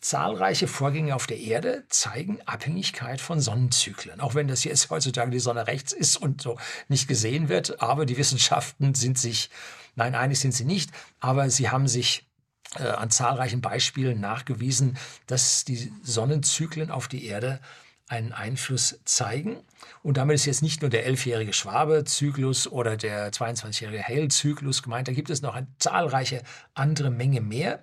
zahlreiche 0.00 0.68
Vorgänge 0.68 1.14
auf 1.14 1.26
der 1.26 1.38
Erde 1.38 1.84
zeigen 1.88 2.40
Abhängigkeit 2.44 3.22
von 3.22 3.40
Sonnenzyklen. 3.40 4.20
Auch 4.20 4.34
wenn 4.34 4.48
das 4.48 4.64
jetzt 4.64 4.90
heutzutage 4.90 5.30
die 5.30 5.40
Sonne 5.40 5.66
rechts 5.66 5.92
ist 5.92 6.16
und 6.16 6.42
so 6.42 6.58
nicht 6.88 7.08
gesehen 7.08 7.48
wird, 7.48 7.80
aber 7.80 8.04
die 8.04 8.18
Wissenschaften 8.18 8.94
sind 8.94 9.18
sich, 9.18 9.48
nein, 9.94 10.14
einig 10.14 10.38
sind 10.38 10.52
sie 10.52 10.66
nicht, 10.66 10.90
aber 11.20 11.48
sie 11.48 11.70
haben 11.70 11.88
sich 11.88 12.28
äh, 12.76 12.82
an 12.82 13.10
zahlreichen 13.10 13.62
Beispielen 13.62 14.20
nachgewiesen, 14.20 14.98
dass 15.26 15.64
die 15.64 15.90
Sonnenzyklen 16.02 16.90
auf 16.90 17.08
die 17.08 17.24
Erde 17.24 17.60
einen 18.08 18.32
Einfluss 18.32 19.00
zeigen. 19.04 19.62
Und 20.02 20.16
damit 20.16 20.34
ist 20.34 20.44
jetzt 20.44 20.62
nicht 20.62 20.82
nur 20.82 20.90
der 20.90 21.06
elfjährige 21.06 21.52
Schwabe-Zyklus 21.52 22.66
oder 22.66 22.96
der 22.96 23.32
22-jährige 23.32 24.02
Hale-Zyklus 24.02 24.82
gemeint, 24.82 25.08
da 25.08 25.12
gibt 25.12 25.30
es 25.30 25.42
noch 25.42 25.54
eine 25.54 25.68
zahlreiche 25.78 26.42
andere 26.74 27.10
Menge 27.10 27.40
mehr. 27.40 27.82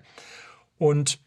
Und 0.78 1.20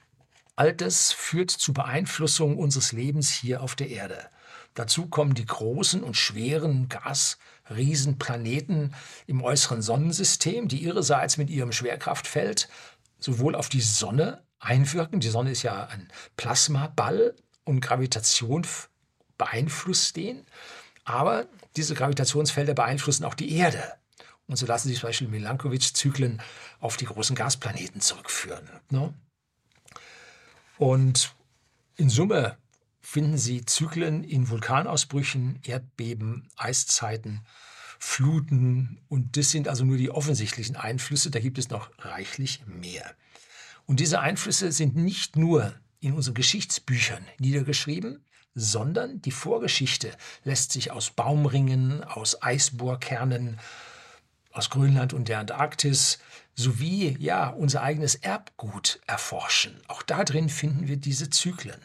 all 0.57 0.73
das 0.73 1.13
führt 1.13 1.51
zu 1.51 1.73
Beeinflussung 1.73 2.57
unseres 2.57 2.93
Lebens 2.93 3.31
hier 3.31 3.63
auf 3.63 3.75
der 3.75 3.89
Erde. 3.89 4.29
Dazu 4.75 5.07
kommen 5.07 5.35
die 5.35 5.47
großen 5.47 6.03
und 6.03 6.17
schweren 6.17 6.89
Gasriesenplaneten 6.89 8.95
im 9.27 9.43
äußeren 9.43 9.83
Sonnensystem, 9.83 10.69
die 10.69 10.79
ihrerseits 10.79 11.37
mit 11.37 11.51
ihrem 11.51 11.71
Schwerkraftfeld 11.71 12.69
sowohl 13.19 13.55
auf 13.55 13.69
die 13.69 13.81
Sonne 13.81 14.43
einwirken. 14.59 15.21
Die 15.21 15.29
Sonne 15.29 15.53
ist 15.53 15.63
ja 15.63 15.87
ein 15.87 16.09
Plasmaball 16.37 17.35
und 17.65 17.81
Gravitation 17.81 18.67
beeinflusst 19.39 20.17
den. 20.17 20.45
Aber 21.05 21.47
diese 21.77 21.95
Gravitationsfelder 21.95 22.75
beeinflussen 22.75 23.25
auch 23.25 23.35
die 23.35 23.53
Erde. 23.57 23.83
Und 24.47 24.57
so 24.57 24.67
lassen 24.67 24.89
sich 24.89 25.01
zum 25.01 25.09
Beispiel 25.09 25.29
Milankovitch-Zyklen 25.29 26.43
auf 26.81 26.97
die 26.97 27.07
großen 27.07 27.35
Gasplaneten 27.35 28.01
zurückführen. 28.01 28.69
Ne? 28.91 29.15
Und 30.77 31.35
in 31.97 32.11
Summe 32.11 32.57
finden 33.01 33.39
Sie 33.39 33.65
Zyklen 33.65 34.25
in 34.25 34.49
Vulkanausbrüchen, 34.49 35.61
Erdbeben, 35.63 36.49
Eiszeiten, 36.57 37.43
Fluten. 37.99 39.01
Und 39.09 39.37
das 39.37 39.51
sind 39.51 39.69
also 39.69 39.85
nur 39.85 39.97
die 39.97 40.11
offensichtlichen 40.11 40.77
Einflüsse. 40.77 41.31
Da 41.31 41.41
gibt 41.41 41.59
es 41.59 41.71
noch 41.71 41.91
reichlich 41.99 42.67
mehr. 42.67 43.15
Und 43.87 44.01
diese 44.01 44.21
Einflüsse 44.21 44.73
sind 44.73 44.97
nicht 44.97 45.37
nur 45.37 45.75
in 46.05 46.15
unseren 46.15 46.35
Geschichtsbüchern 46.35 47.25
niedergeschrieben, 47.39 48.25
sondern 48.55 49.21
die 49.23 49.31
Vorgeschichte 49.31 50.11
lässt 50.45 50.73
sich 50.73 50.93
aus 50.93 51.11
Baumringen, 51.11 52.05
aus 52.05 52.43
Eisbohrkernen, 52.43 53.59
aus 54.53 54.71
Grönland 54.71 55.13
und 55.13 55.29
der 55.29 55.41
Antarktis 55.41 56.19
sowie 56.55 57.17
ja 57.19 57.49
unser 57.49 57.83
eigenes 57.83 58.15
Erbgut 58.15 59.01
erforschen. 59.07 59.81
Auch 59.89 60.03
da 60.03 60.25
drin 60.25 60.49
finden 60.49 60.87
wir 60.87 60.97
diese 60.97 61.31
Zyklen. 61.31 61.81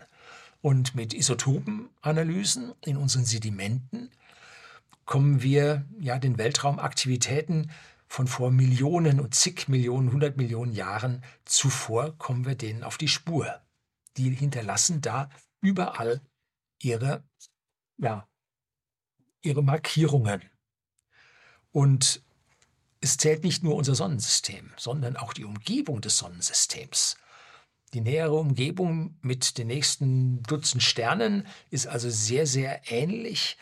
Und 0.61 0.93
mit 0.93 1.13
Isotopenanalysen 1.13 2.73
in 2.85 2.97
unseren 2.97 3.25
Sedimenten 3.25 4.11
kommen 5.05 5.41
wir 5.41 5.85
ja 5.99 6.19
den 6.19 6.37
Weltraumaktivitäten 6.37 7.71
von 8.07 8.27
vor 8.27 8.51
Millionen 8.51 9.19
und 9.19 9.33
zig 9.33 9.69
Millionen, 9.69 10.11
hundert 10.11 10.37
Millionen 10.37 10.73
Jahren 10.73 11.23
zuvor, 11.45 12.15
kommen 12.17 12.45
wir 12.45 12.55
denen 12.55 12.83
auf 12.83 12.97
die 12.97 13.07
Spur 13.07 13.59
die 14.19 14.35
hinterlassen 14.35 15.01
da 15.01 15.29
überall 15.61 16.21
ihre, 16.81 17.23
ja, 17.97 18.27
ihre 19.41 19.63
Markierungen. 19.63 20.41
Und 21.71 22.21
es 23.01 23.17
zählt 23.17 23.43
nicht 23.43 23.63
nur 23.63 23.75
unser 23.75 23.95
Sonnensystem, 23.95 24.71
sondern 24.77 25.15
auch 25.15 25.33
die 25.33 25.45
Umgebung 25.45 26.01
des 26.01 26.17
Sonnensystems. 26.17 27.17
Die 27.93 28.01
nähere 28.01 28.35
Umgebung 28.35 29.17
mit 29.21 29.57
den 29.57 29.67
nächsten 29.67 30.43
Dutzend 30.43 30.83
Sternen 30.83 31.47
ist 31.69 31.87
also 31.87 32.09
sehr, 32.09 32.45
sehr 32.45 32.91
ähnlich 32.91 33.57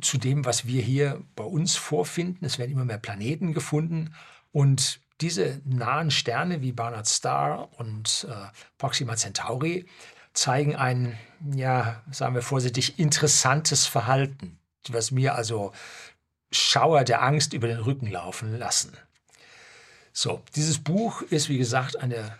zu 0.00 0.18
dem, 0.18 0.44
was 0.44 0.66
wir 0.66 0.82
hier 0.82 1.22
bei 1.34 1.44
uns 1.44 1.76
vorfinden. 1.76 2.44
Es 2.44 2.58
werden 2.58 2.70
immer 2.70 2.84
mehr 2.84 2.98
Planeten 2.98 3.52
gefunden 3.52 4.14
und 4.52 5.00
diese 5.20 5.60
nahen 5.64 6.10
Sterne 6.10 6.62
wie 6.62 6.72
Barnard 6.72 7.06
Star 7.06 7.68
und 7.78 8.26
äh, 8.28 8.34
Proxima 8.78 9.16
Centauri 9.16 9.86
zeigen 10.32 10.76
ein, 10.76 11.18
ja, 11.54 12.02
sagen 12.10 12.34
wir 12.34 12.42
vorsichtig, 12.42 12.98
interessantes 12.98 13.86
Verhalten, 13.86 14.58
was 14.88 15.10
mir 15.10 15.34
also 15.34 15.72
Schauer 16.52 17.04
der 17.04 17.22
Angst 17.22 17.52
über 17.52 17.68
den 17.68 17.78
Rücken 17.78 18.10
laufen 18.10 18.56
lassen. 18.58 18.96
So, 20.12 20.42
dieses 20.56 20.78
Buch 20.78 21.22
ist 21.22 21.48
wie 21.48 21.58
gesagt 21.58 21.96
eine 21.96 22.36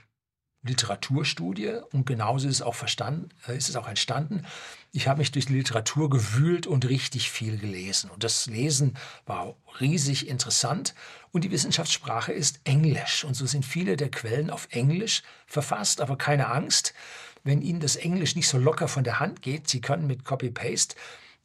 Literaturstudie 0.63 1.81
und 1.93 2.05
genauso 2.05 2.47
ist 2.47 2.57
es 2.57 2.63
auch 2.63 2.75
verstanden, 2.75 3.31
äh, 3.49 3.57
ist 3.57 3.69
es 3.69 3.77
auch 3.77 3.89
entstanden. 3.89 4.45
Ich 4.93 5.09
habe 5.09 5.21
mich 5.21 5.33
durch 5.33 5.47
die 5.47 5.55
Literatur 5.55 6.11
gewühlt 6.11 6.67
und 6.67 6.89
richtig 6.89 7.31
viel 7.31 7.59
gelesen. 7.59 8.11
Und 8.11 8.25
das 8.25 8.47
Lesen 8.47 8.95
war 9.25 9.55
riesig 9.81 10.29
interessant. 10.29 10.95
Und 11.33 11.45
die 11.45 11.51
Wissenschaftssprache 11.51 12.33
ist 12.33 12.61
Englisch. 12.65 13.25
Und 13.25 13.35
so 13.35 13.47
sind 13.47 13.65
viele 13.65 13.97
der 13.97 14.11
Quellen 14.11 14.51
auf 14.51 14.67
Englisch 14.71 15.23
verfasst. 15.47 16.01
Aber 16.01 16.19
keine 16.19 16.49
Angst, 16.49 16.93
wenn 17.45 17.63
Ihnen 17.63 17.81
das 17.81 17.97
Englisch 17.97 18.35
nicht 18.35 18.49
so 18.49 18.59
locker 18.59 18.89
von 18.89 19.05
der 19.05 19.21
Hand 19.21 19.43
geht. 19.43 19.69
Sie 19.69 19.81
können 19.81 20.07
mit 20.07 20.25
Copy-Paste 20.25 20.97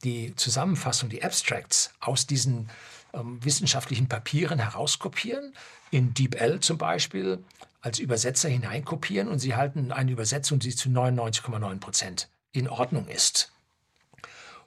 die 0.03 0.35
Zusammenfassung, 0.35 1.09
die 1.09 1.23
Abstracts 1.23 1.93
aus 1.99 2.25
diesen 2.27 2.69
ähm, 3.13 3.43
wissenschaftlichen 3.43 4.07
Papieren 4.07 4.59
herauskopieren. 4.59 5.53
In 5.91 6.13
DeepL 6.13 6.59
zum 6.59 6.77
Beispiel 6.77 7.43
als 7.85 7.99
Übersetzer 7.99 8.49
hineinkopieren 8.49 9.27
und 9.27 9.37
Sie 9.37 9.55
halten 9.55 9.91
eine 9.91 10.11
Übersetzung, 10.11 10.57
die 10.57 10.75
zu 10.75 10.89
99,9 10.89 11.79
Prozent 11.79 12.31
in 12.51 12.67
Ordnung 12.67 13.07
ist. 13.07 13.53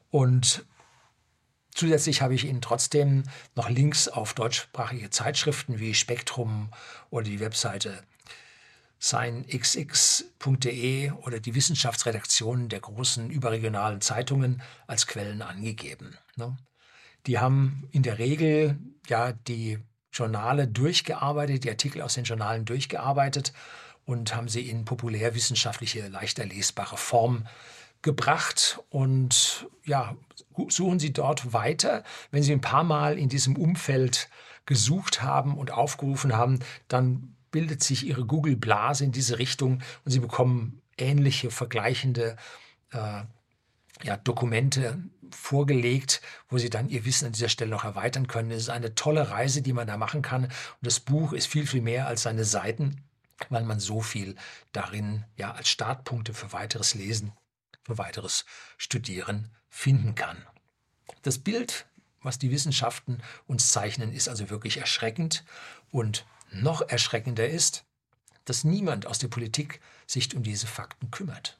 Und 0.08 0.64
zusätzlich 1.74 2.22
habe 2.22 2.36
ich 2.36 2.44
Ihnen 2.44 2.60
trotzdem 2.60 3.24
noch 3.56 3.68
Links 3.68 4.06
auf 4.06 4.34
deutschsprachige 4.34 5.10
Zeitschriften 5.10 5.80
wie 5.80 5.94
Spektrum 5.94 6.70
oder 7.10 7.24
die 7.24 7.40
Webseite 7.40 8.04
scienxx.de 9.00 9.50
oder 11.10 11.40
die 11.40 11.56
Wissenschaftsredaktionen 11.56 12.68
der 12.68 12.78
großen 12.78 13.30
überregionalen 13.30 14.00
Zeitungen 14.00 14.62
als 14.86 15.08
Quellen 15.08 15.42
angegeben. 15.42 16.16
Ne? 16.36 16.56
Die 17.26 17.40
haben 17.40 17.88
in 17.90 18.04
der 18.04 18.20
Regel 18.20 18.78
ja 19.08 19.32
die 19.32 19.80
Journale 20.18 20.66
durchgearbeitet, 20.66 21.64
die 21.64 21.70
Artikel 21.70 22.02
aus 22.02 22.14
den 22.14 22.24
Journalen 22.24 22.64
durchgearbeitet 22.64 23.52
und 24.04 24.34
haben 24.34 24.48
sie 24.48 24.68
in 24.68 24.84
populärwissenschaftliche, 24.84 26.08
leichter 26.08 26.44
lesbare 26.44 26.96
Form 26.96 27.46
gebracht 28.02 28.80
und 28.90 29.66
ja, 29.84 30.16
suchen 30.68 30.98
Sie 30.98 31.12
dort 31.12 31.52
weiter. 31.52 32.04
Wenn 32.30 32.42
Sie 32.42 32.52
ein 32.52 32.60
paar 32.60 32.84
Mal 32.84 33.18
in 33.18 33.28
diesem 33.28 33.56
Umfeld 33.56 34.28
gesucht 34.66 35.22
haben 35.22 35.56
und 35.56 35.70
aufgerufen 35.70 36.36
haben, 36.36 36.60
dann 36.88 37.34
bildet 37.50 37.82
sich 37.82 38.06
Ihre 38.06 38.24
Google-Blase 38.24 39.04
in 39.04 39.12
diese 39.12 39.38
Richtung 39.38 39.82
und 40.04 40.12
Sie 40.12 40.20
bekommen 40.20 40.80
ähnliche, 40.96 41.50
vergleichende 41.50 42.36
äh, 42.92 43.22
ja, 44.04 44.16
Dokumente 44.16 44.98
vorgelegt, 45.34 46.20
wo 46.48 46.58
Sie 46.58 46.70
dann 46.70 46.88
Ihr 46.88 47.04
Wissen 47.04 47.26
an 47.26 47.32
dieser 47.32 47.48
Stelle 47.48 47.70
noch 47.70 47.84
erweitern 47.84 48.26
können. 48.26 48.50
Es 48.50 48.62
ist 48.62 48.68
eine 48.70 48.94
tolle 48.94 49.30
Reise, 49.30 49.62
die 49.62 49.72
man 49.72 49.86
da 49.86 49.96
machen 49.96 50.22
kann. 50.22 50.44
Und 50.44 50.52
das 50.80 51.00
Buch 51.00 51.32
ist 51.32 51.46
viel, 51.46 51.66
viel 51.66 51.82
mehr 51.82 52.06
als 52.06 52.22
seine 52.22 52.44
Seiten, 52.44 53.02
weil 53.48 53.64
man 53.64 53.80
so 53.80 54.00
viel 54.00 54.36
darin 54.72 55.24
ja 55.36 55.52
als 55.52 55.68
Startpunkte 55.68 56.34
für 56.34 56.52
weiteres 56.52 56.94
Lesen, 56.94 57.32
für 57.84 57.98
weiteres 57.98 58.44
Studieren 58.76 59.50
finden 59.68 60.14
kann. 60.14 60.44
Das 61.22 61.38
Bild, 61.38 61.86
was 62.22 62.38
die 62.38 62.50
Wissenschaften 62.50 63.22
uns 63.46 63.68
zeichnen, 63.68 64.12
ist 64.12 64.28
also 64.28 64.50
wirklich 64.50 64.78
erschreckend. 64.78 65.44
Und 65.90 66.26
noch 66.50 66.82
erschreckender 66.82 67.48
ist, 67.48 67.84
dass 68.44 68.64
niemand 68.64 69.06
aus 69.06 69.18
der 69.18 69.28
Politik 69.28 69.80
sich 70.06 70.34
um 70.34 70.42
diese 70.42 70.66
Fakten 70.66 71.10
kümmert. 71.10 71.58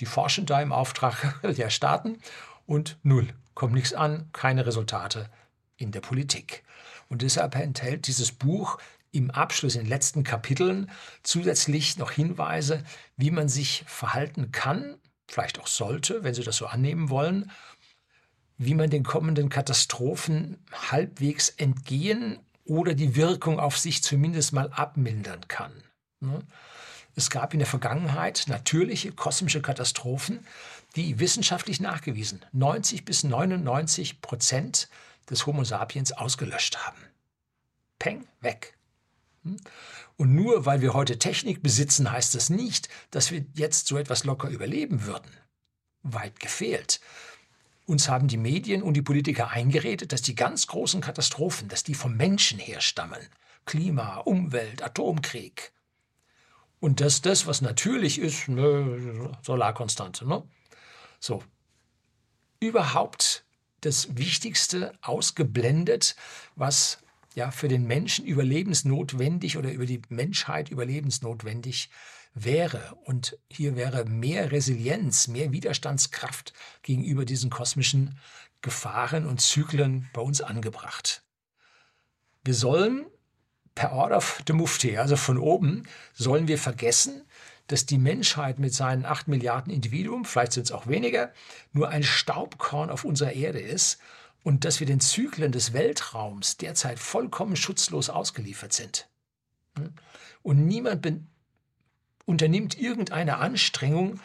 Die 0.00 0.06
forschen 0.06 0.46
da 0.46 0.60
im 0.60 0.72
Auftrag 0.72 1.40
der 1.42 1.70
Staaten 1.70 2.20
und 2.66 2.98
null, 3.02 3.28
kommt 3.54 3.74
nichts 3.74 3.94
an, 3.94 4.28
keine 4.32 4.66
Resultate 4.66 5.30
in 5.76 5.92
der 5.92 6.00
Politik. 6.00 6.64
Und 7.08 7.22
deshalb 7.22 7.54
enthält 7.54 8.06
dieses 8.06 8.32
Buch 8.32 8.78
im 9.12 9.30
Abschluss, 9.30 9.76
in 9.76 9.82
den 9.82 9.88
letzten 9.88 10.24
Kapiteln, 10.24 10.90
zusätzlich 11.22 11.96
noch 11.96 12.10
Hinweise, 12.10 12.84
wie 13.16 13.30
man 13.30 13.48
sich 13.48 13.84
verhalten 13.86 14.52
kann, 14.52 14.96
vielleicht 15.28 15.58
auch 15.58 15.66
sollte, 15.66 16.22
wenn 16.22 16.34
Sie 16.34 16.42
das 16.42 16.56
so 16.56 16.66
annehmen 16.66 17.08
wollen, 17.10 17.50
wie 18.58 18.74
man 18.74 18.90
den 18.90 19.04
kommenden 19.04 19.48
Katastrophen 19.48 20.58
halbwegs 20.72 21.50
entgehen 21.50 22.38
oder 22.64 22.94
die 22.94 23.16
Wirkung 23.16 23.60
auf 23.60 23.78
sich 23.78 24.02
zumindest 24.02 24.52
mal 24.52 24.70
abmildern 24.70 25.46
kann. 25.48 25.72
Es 27.18 27.30
gab 27.30 27.54
in 27.54 27.60
der 27.60 27.66
Vergangenheit 27.66 28.44
natürliche 28.46 29.10
kosmische 29.10 29.62
Katastrophen, 29.62 30.46
die 30.96 31.18
wissenschaftlich 31.18 31.80
nachgewiesen 31.80 32.44
90 32.52 33.06
bis 33.06 33.24
99 33.24 34.20
Prozent 34.20 34.90
des 35.30 35.46
Homo 35.46 35.64
sapiens 35.64 36.12
ausgelöscht 36.12 36.76
haben. 36.76 37.02
Peng, 37.98 38.26
weg. 38.42 38.76
Hm? 39.44 39.56
Und 40.18 40.34
nur 40.34 40.66
weil 40.66 40.82
wir 40.82 40.92
heute 40.92 41.18
Technik 41.18 41.62
besitzen, 41.62 42.12
heißt 42.12 42.34
das 42.34 42.50
nicht, 42.50 42.90
dass 43.10 43.30
wir 43.30 43.46
jetzt 43.54 43.86
so 43.86 43.96
etwas 43.96 44.24
locker 44.24 44.48
überleben 44.48 45.04
würden. 45.04 45.30
Weit 46.02 46.38
gefehlt. 46.38 47.00
Uns 47.86 48.10
haben 48.10 48.28
die 48.28 48.36
Medien 48.36 48.82
und 48.82 48.94
die 48.94 49.02
Politiker 49.02 49.50
eingeredet, 49.50 50.12
dass 50.12 50.20
die 50.20 50.34
ganz 50.34 50.66
großen 50.66 51.00
Katastrophen, 51.00 51.68
dass 51.68 51.82
die 51.82 51.94
vom 51.94 52.14
Menschen 52.16 52.58
herstammen. 52.58 53.20
Klima, 53.64 54.18
Umwelt, 54.18 54.82
Atomkrieg. 54.82 55.72
Und 56.86 57.00
dass 57.00 57.20
das, 57.20 57.48
was 57.48 57.62
natürlich 57.62 58.20
ist, 58.20 58.46
ne, 58.46 59.36
Solarkonstante. 59.42 60.24
Ne? 60.24 60.44
So. 61.18 61.42
Überhaupt 62.60 63.44
das 63.80 64.16
Wichtigste 64.16 64.92
ausgeblendet, 65.02 66.14
was 66.54 66.98
ja 67.34 67.50
für 67.50 67.66
den 67.66 67.88
Menschen 67.88 68.24
überlebensnotwendig 68.24 69.58
oder 69.58 69.72
über 69.72 69.84
die 69.84 70.00
Menschheit 70.10 70.68
überlebensnotwendig 70.68 71.90
wäre. 72.34 72.96
Und 73.02 73.36
hier 73.50 73.74
wäre 73.74 74.04
mehr 74.04 74.52
Resilienz, 74.52 75.26
mehr 75.26 75.50
Widerstandskraft 75.50 76.52
gegenüber 76.82 77.24
diesen 77.24 77.50
kosmischen 77.50 78.16
Gefahren 78.62 79.26
und 79.26 79.40
Zyklen 79.40 80.08
bei 80.12 80.20
uns 80.20 80.40
angebracht. 80.40 81.24
Wir 82.44 82.54
sollen 82.54 83.06
per 83.76 83.92
Order 83.92 84.16
of 84.16 84.42
the 84.48 84.52
Mufti, 84.52 84.96
also 84.96 85.14
von 85.14 85.38
oben, 85.38 85.84
sollen 86.12 86.48
wir 86.48 86.58
vergessen, 86.58 87.22
dass 87.68 87.86
die 87.86 87.98
Menschheit 87.98 88.58
mit 88.58 88.74
seinen 88.74 89.04
acht 89.04 89.28
Milliarden 89.28 89.72
Individuen, 89.72 90.24
vielleicht 90.24 90.52
sind 90.52 90.64
es 90.64 90.72
auch 90.72 90.88
weniger, 90.88 91.32
nur 91.72 91.88
ein 91.88 92.02
Staubkorn 92.02 92.90
auf 92.90 93.04
unserer 93.04 93.32
Erde 93.32 93.60
ist 93.60 93.98
und 94.42 94.64
dass 94.64 94.80
wir 94.80 94.86
den 94.86 95.00
Zyklen 95.00 95.52
des 95.52 95.72
Weltraums 95.72 96.56
derzeit 96.56 96.98
vollkommen 96.98 97.56
schutzlos 97.56 98.10
ausgeliefert 98.10 98.72
sind. 98.72 99.08
Und 100.42 100.66
niemand 100.66 101.06
unternimmt 102.24 102.78
irgendeine 102.78 103.38
Anstrengung, 103.38 104.20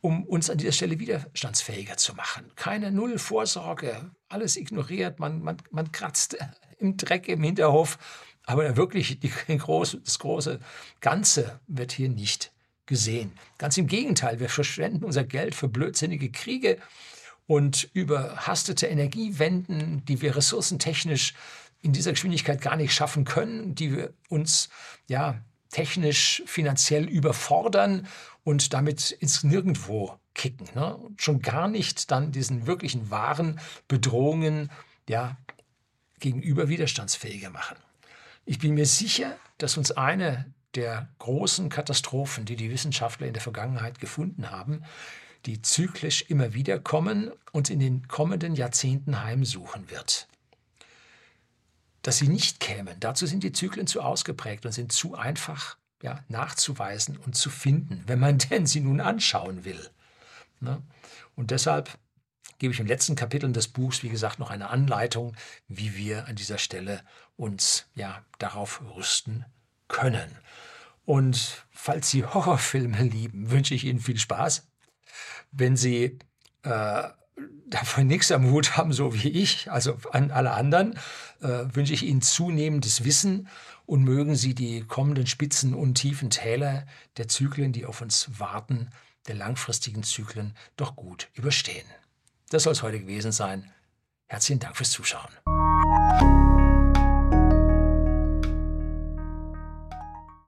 um 0.00 0.24
uns 0.24 0.48
an 0.48 0.58
dieser 0.58 0.72
Stelle 0.72 1.00
widerstandsfähiger 1.00 1.96
zu 1.96 2.14
machen. 2.14 2.50
Keine 2.54 2.92
Null 2.92 3.18
Vorsorge, 3.18 4.12
alles 4.28 4.56
ignoriert, 4.56 5.18
man, 5.18 5.42
man, 5.42 5.56
man 5.70 5.90
kratzt 5.90 6.36
im 6.78 6.96
Dreck 6.96 7.28
im 7.28 7.42
Hinterhof, 7.42 7.98
aber 8.46 8.76
wirklich 8.76 9.20
die, 9.20 9.30
das 9.48 10.18
große 10.18 10.60
Ganze 11.00 11.60
wird 11.66 11.92
hier 11.92 12.08
nicht 12.08 12.52
gesehen. 12.86 13.32
Ganz 13.58 13.76
im 13.76 13.88
Gegenteil, 13.88 14.40
wir 14.40 14.48
verschwenden 14.48 15.04
unser 15.04 15.24
Geld 15.24 15.54
für 15.54 15.68
blödsinnige 15.68 16.30
Kriege 16.30 16.78
und 17.46 17.90
überhastete 17.92 18.86
Energiewenden, 18.86 20.04
die 20.04 20.22
wir 20.22 20.36
ressourcentechnisch 20.36 21.34
in 21.82 21.92
dieser 21.92 22.12
Geschwindigkeit 22.12 22.60
gar 22.60 22.76
nicht 22.76 22.94
schaffen 22.94 23.24
können, 23.24 23.74
die 23.74 23.94
wir 23.94 24.14
uns 24.28 24.68
ja 25.08 25.40
technisch, 25.70 26.42
finanziell 26.46 27.04
überfordern 27.04 28.06
und 28.44 28.72
damit 28.72 29.10
ins 29.10 29.44
Nirgendwo 29.44 30.18
kicken. 30.34 30.68
Ne? 30.74 30.98
Schon 31.16 31.42
gar 31.42 31.68
nicht 31.68 32.10
dann 32.10 32.32
diesen 32.32 32.66
wirklichen 32.66 33.10
wahren 33.10 33.60
Bedrohungen 33.88 34.70
ja, 35.08 35.36
gegenüber 36.20 36.68
widerstandsfähiger 36.68 37.50
machen. 37.50 37.76
Ich 38.46 38.60
bin 38.60 38.74
mir 38.74 38.86
sicher, 38.86 39.36
dass 39.58 39.76
uns 39.76 39.90
eine 39.90 40.54
der 40.76 41.08
großen 41.18 41.68
Katastrophen, 41.68 42.44
die 42.44 42.54
die 42.54 42.70
Wissenschaftler 42.70 43.26
in 43.26 43.32
der 43.32 43.42
Vergangenheit 43.42 43.98
gefunden 43.98 44.50
haben, 44.50 44.84
die 45.46 45.62
zyklisch 45.62 46.22
immer 46.28 46.54
wieder 46.54 46.78
kommen 46.78 47.32
und 47.52 47.70
in 47.70 47.80
den 47.80 48.06
kommenden 48.06 48.54
Jahrzehnten 48.54 49.22
heimsuchen 49.24 49.90
wird. 49.90 50.28
Dass 52.02 52.18
sie 52.18 52.28
nicht 52.28 52.60
kämen, 52.60 53.00
dazu 53.00 53.26
sind 53.26 53.42
die 53.42 53.52
Zyklen 53.52 53.88
zu 53.88 54.00
ausgeprägt 54.00 54.64
und 54.64 54.72
sind 54.72 54.92
zu 54.92 55.16
einfach 55.16 55.76
ja, 56.02 56.24
nachzuweisen 56.28 57.16
und 57.16 57.34
zu 57.34 57.50
finden, 57.50 58.04
wenn 58.06 58.20
man 58.20 58.38
denn 58.50 58.66
sie 58.66 58.80
nun 58.80 59.00
anschauen 59.00 59.64
will. 59.64 59.90
Ne? 60.60 60.82
Und 61.34 61.50
deshalb 61.50 61.98
gebe 62.58 62.72
ich 62.72 62.80
im 62.80 62.86
letzten 62.86 63.16
Kapitel 63.16 63.52
des 63.52 63.68
Buchs, 63.68 64.02
wie 64.02 64.08
gesagt, 64.08 64.38
noch 64.38 64.50
eine 64.50 64.70
Anleitung, 64.70 65.36
wie 65.68 65.96
wir 65.96 66.26
an 66.26 66.36
dieser 66.36 66.58
Stelle 66.58 67.02
uns 67.36 67.86
ja 67.94 68.24
darauf 68.38 68.82
rüsten 68.96 69.44
können. 69.88 70.30
Und 71.04 71.64
falls 71.70 72.10
Sie 72.10 72.24
Horrorfilme 72.34 73.02
lieben, 73.02 73.50
wünsche 73.50 73.74
ich 73.74 73.84
Ihnen 73.84 74.00
viel 74.00 74.18
Spaß. 74.18 74.66
Wenn 75.52 75.76
Sie 75.76 76.18
äh, 76.62 77.02
davon 77.66 78.06
nichts 78.06 78.32
am 78.32 78.50
Hut 78.50 78.76
haben, 78.76 78.92
so 78.92 79.14
wie 79.14 79.28
ich, 79.28 79.70
also 79.70 79.98
an 80.12 80.30
alle 80.30 80.52
anderen, 80.52 80.98
äh, 81.40 81.64
wünsche 81.72 81.92
ich 81.94 82.02
Ihnen 82.02 82.22
zunehmendes 82.22 83.04
Wissen 83.04 83.48
und 83.86 84.02
mögen 84.02 84.34
Sie 84.34 84.54
die 84.54 84.82
kommenden 84.82 85.26
Spitzen 85.26 85.74
und 85.74 85.94
tiefen 85.94 86.30
Täler 86.30 86.86
der 87.16 87.28
Zyklen, 87.28 87.72
die 87.72 87.86
auf 87.86 88.00
uns 88.00 88.38
warten, 88.38 88.90
der 89.28 89.36
langfristigen 89.36 90.02
Zyklen, 90.02 90.54
doch 90.76 90.96
gut 90.96 91.28
überstehen. 91.34 91.86
Das 92.50 92.62
soll 92.62 92.72
es 92.72 92.82
heute 92.82 93.00
gewesen 93.00 93.32
sein. 93.32 93.72
Herzlichen 94.28 94.60
Dank 94.60 94.76
fürs 94.76 94.90
Zuschauen. 94.90 95.30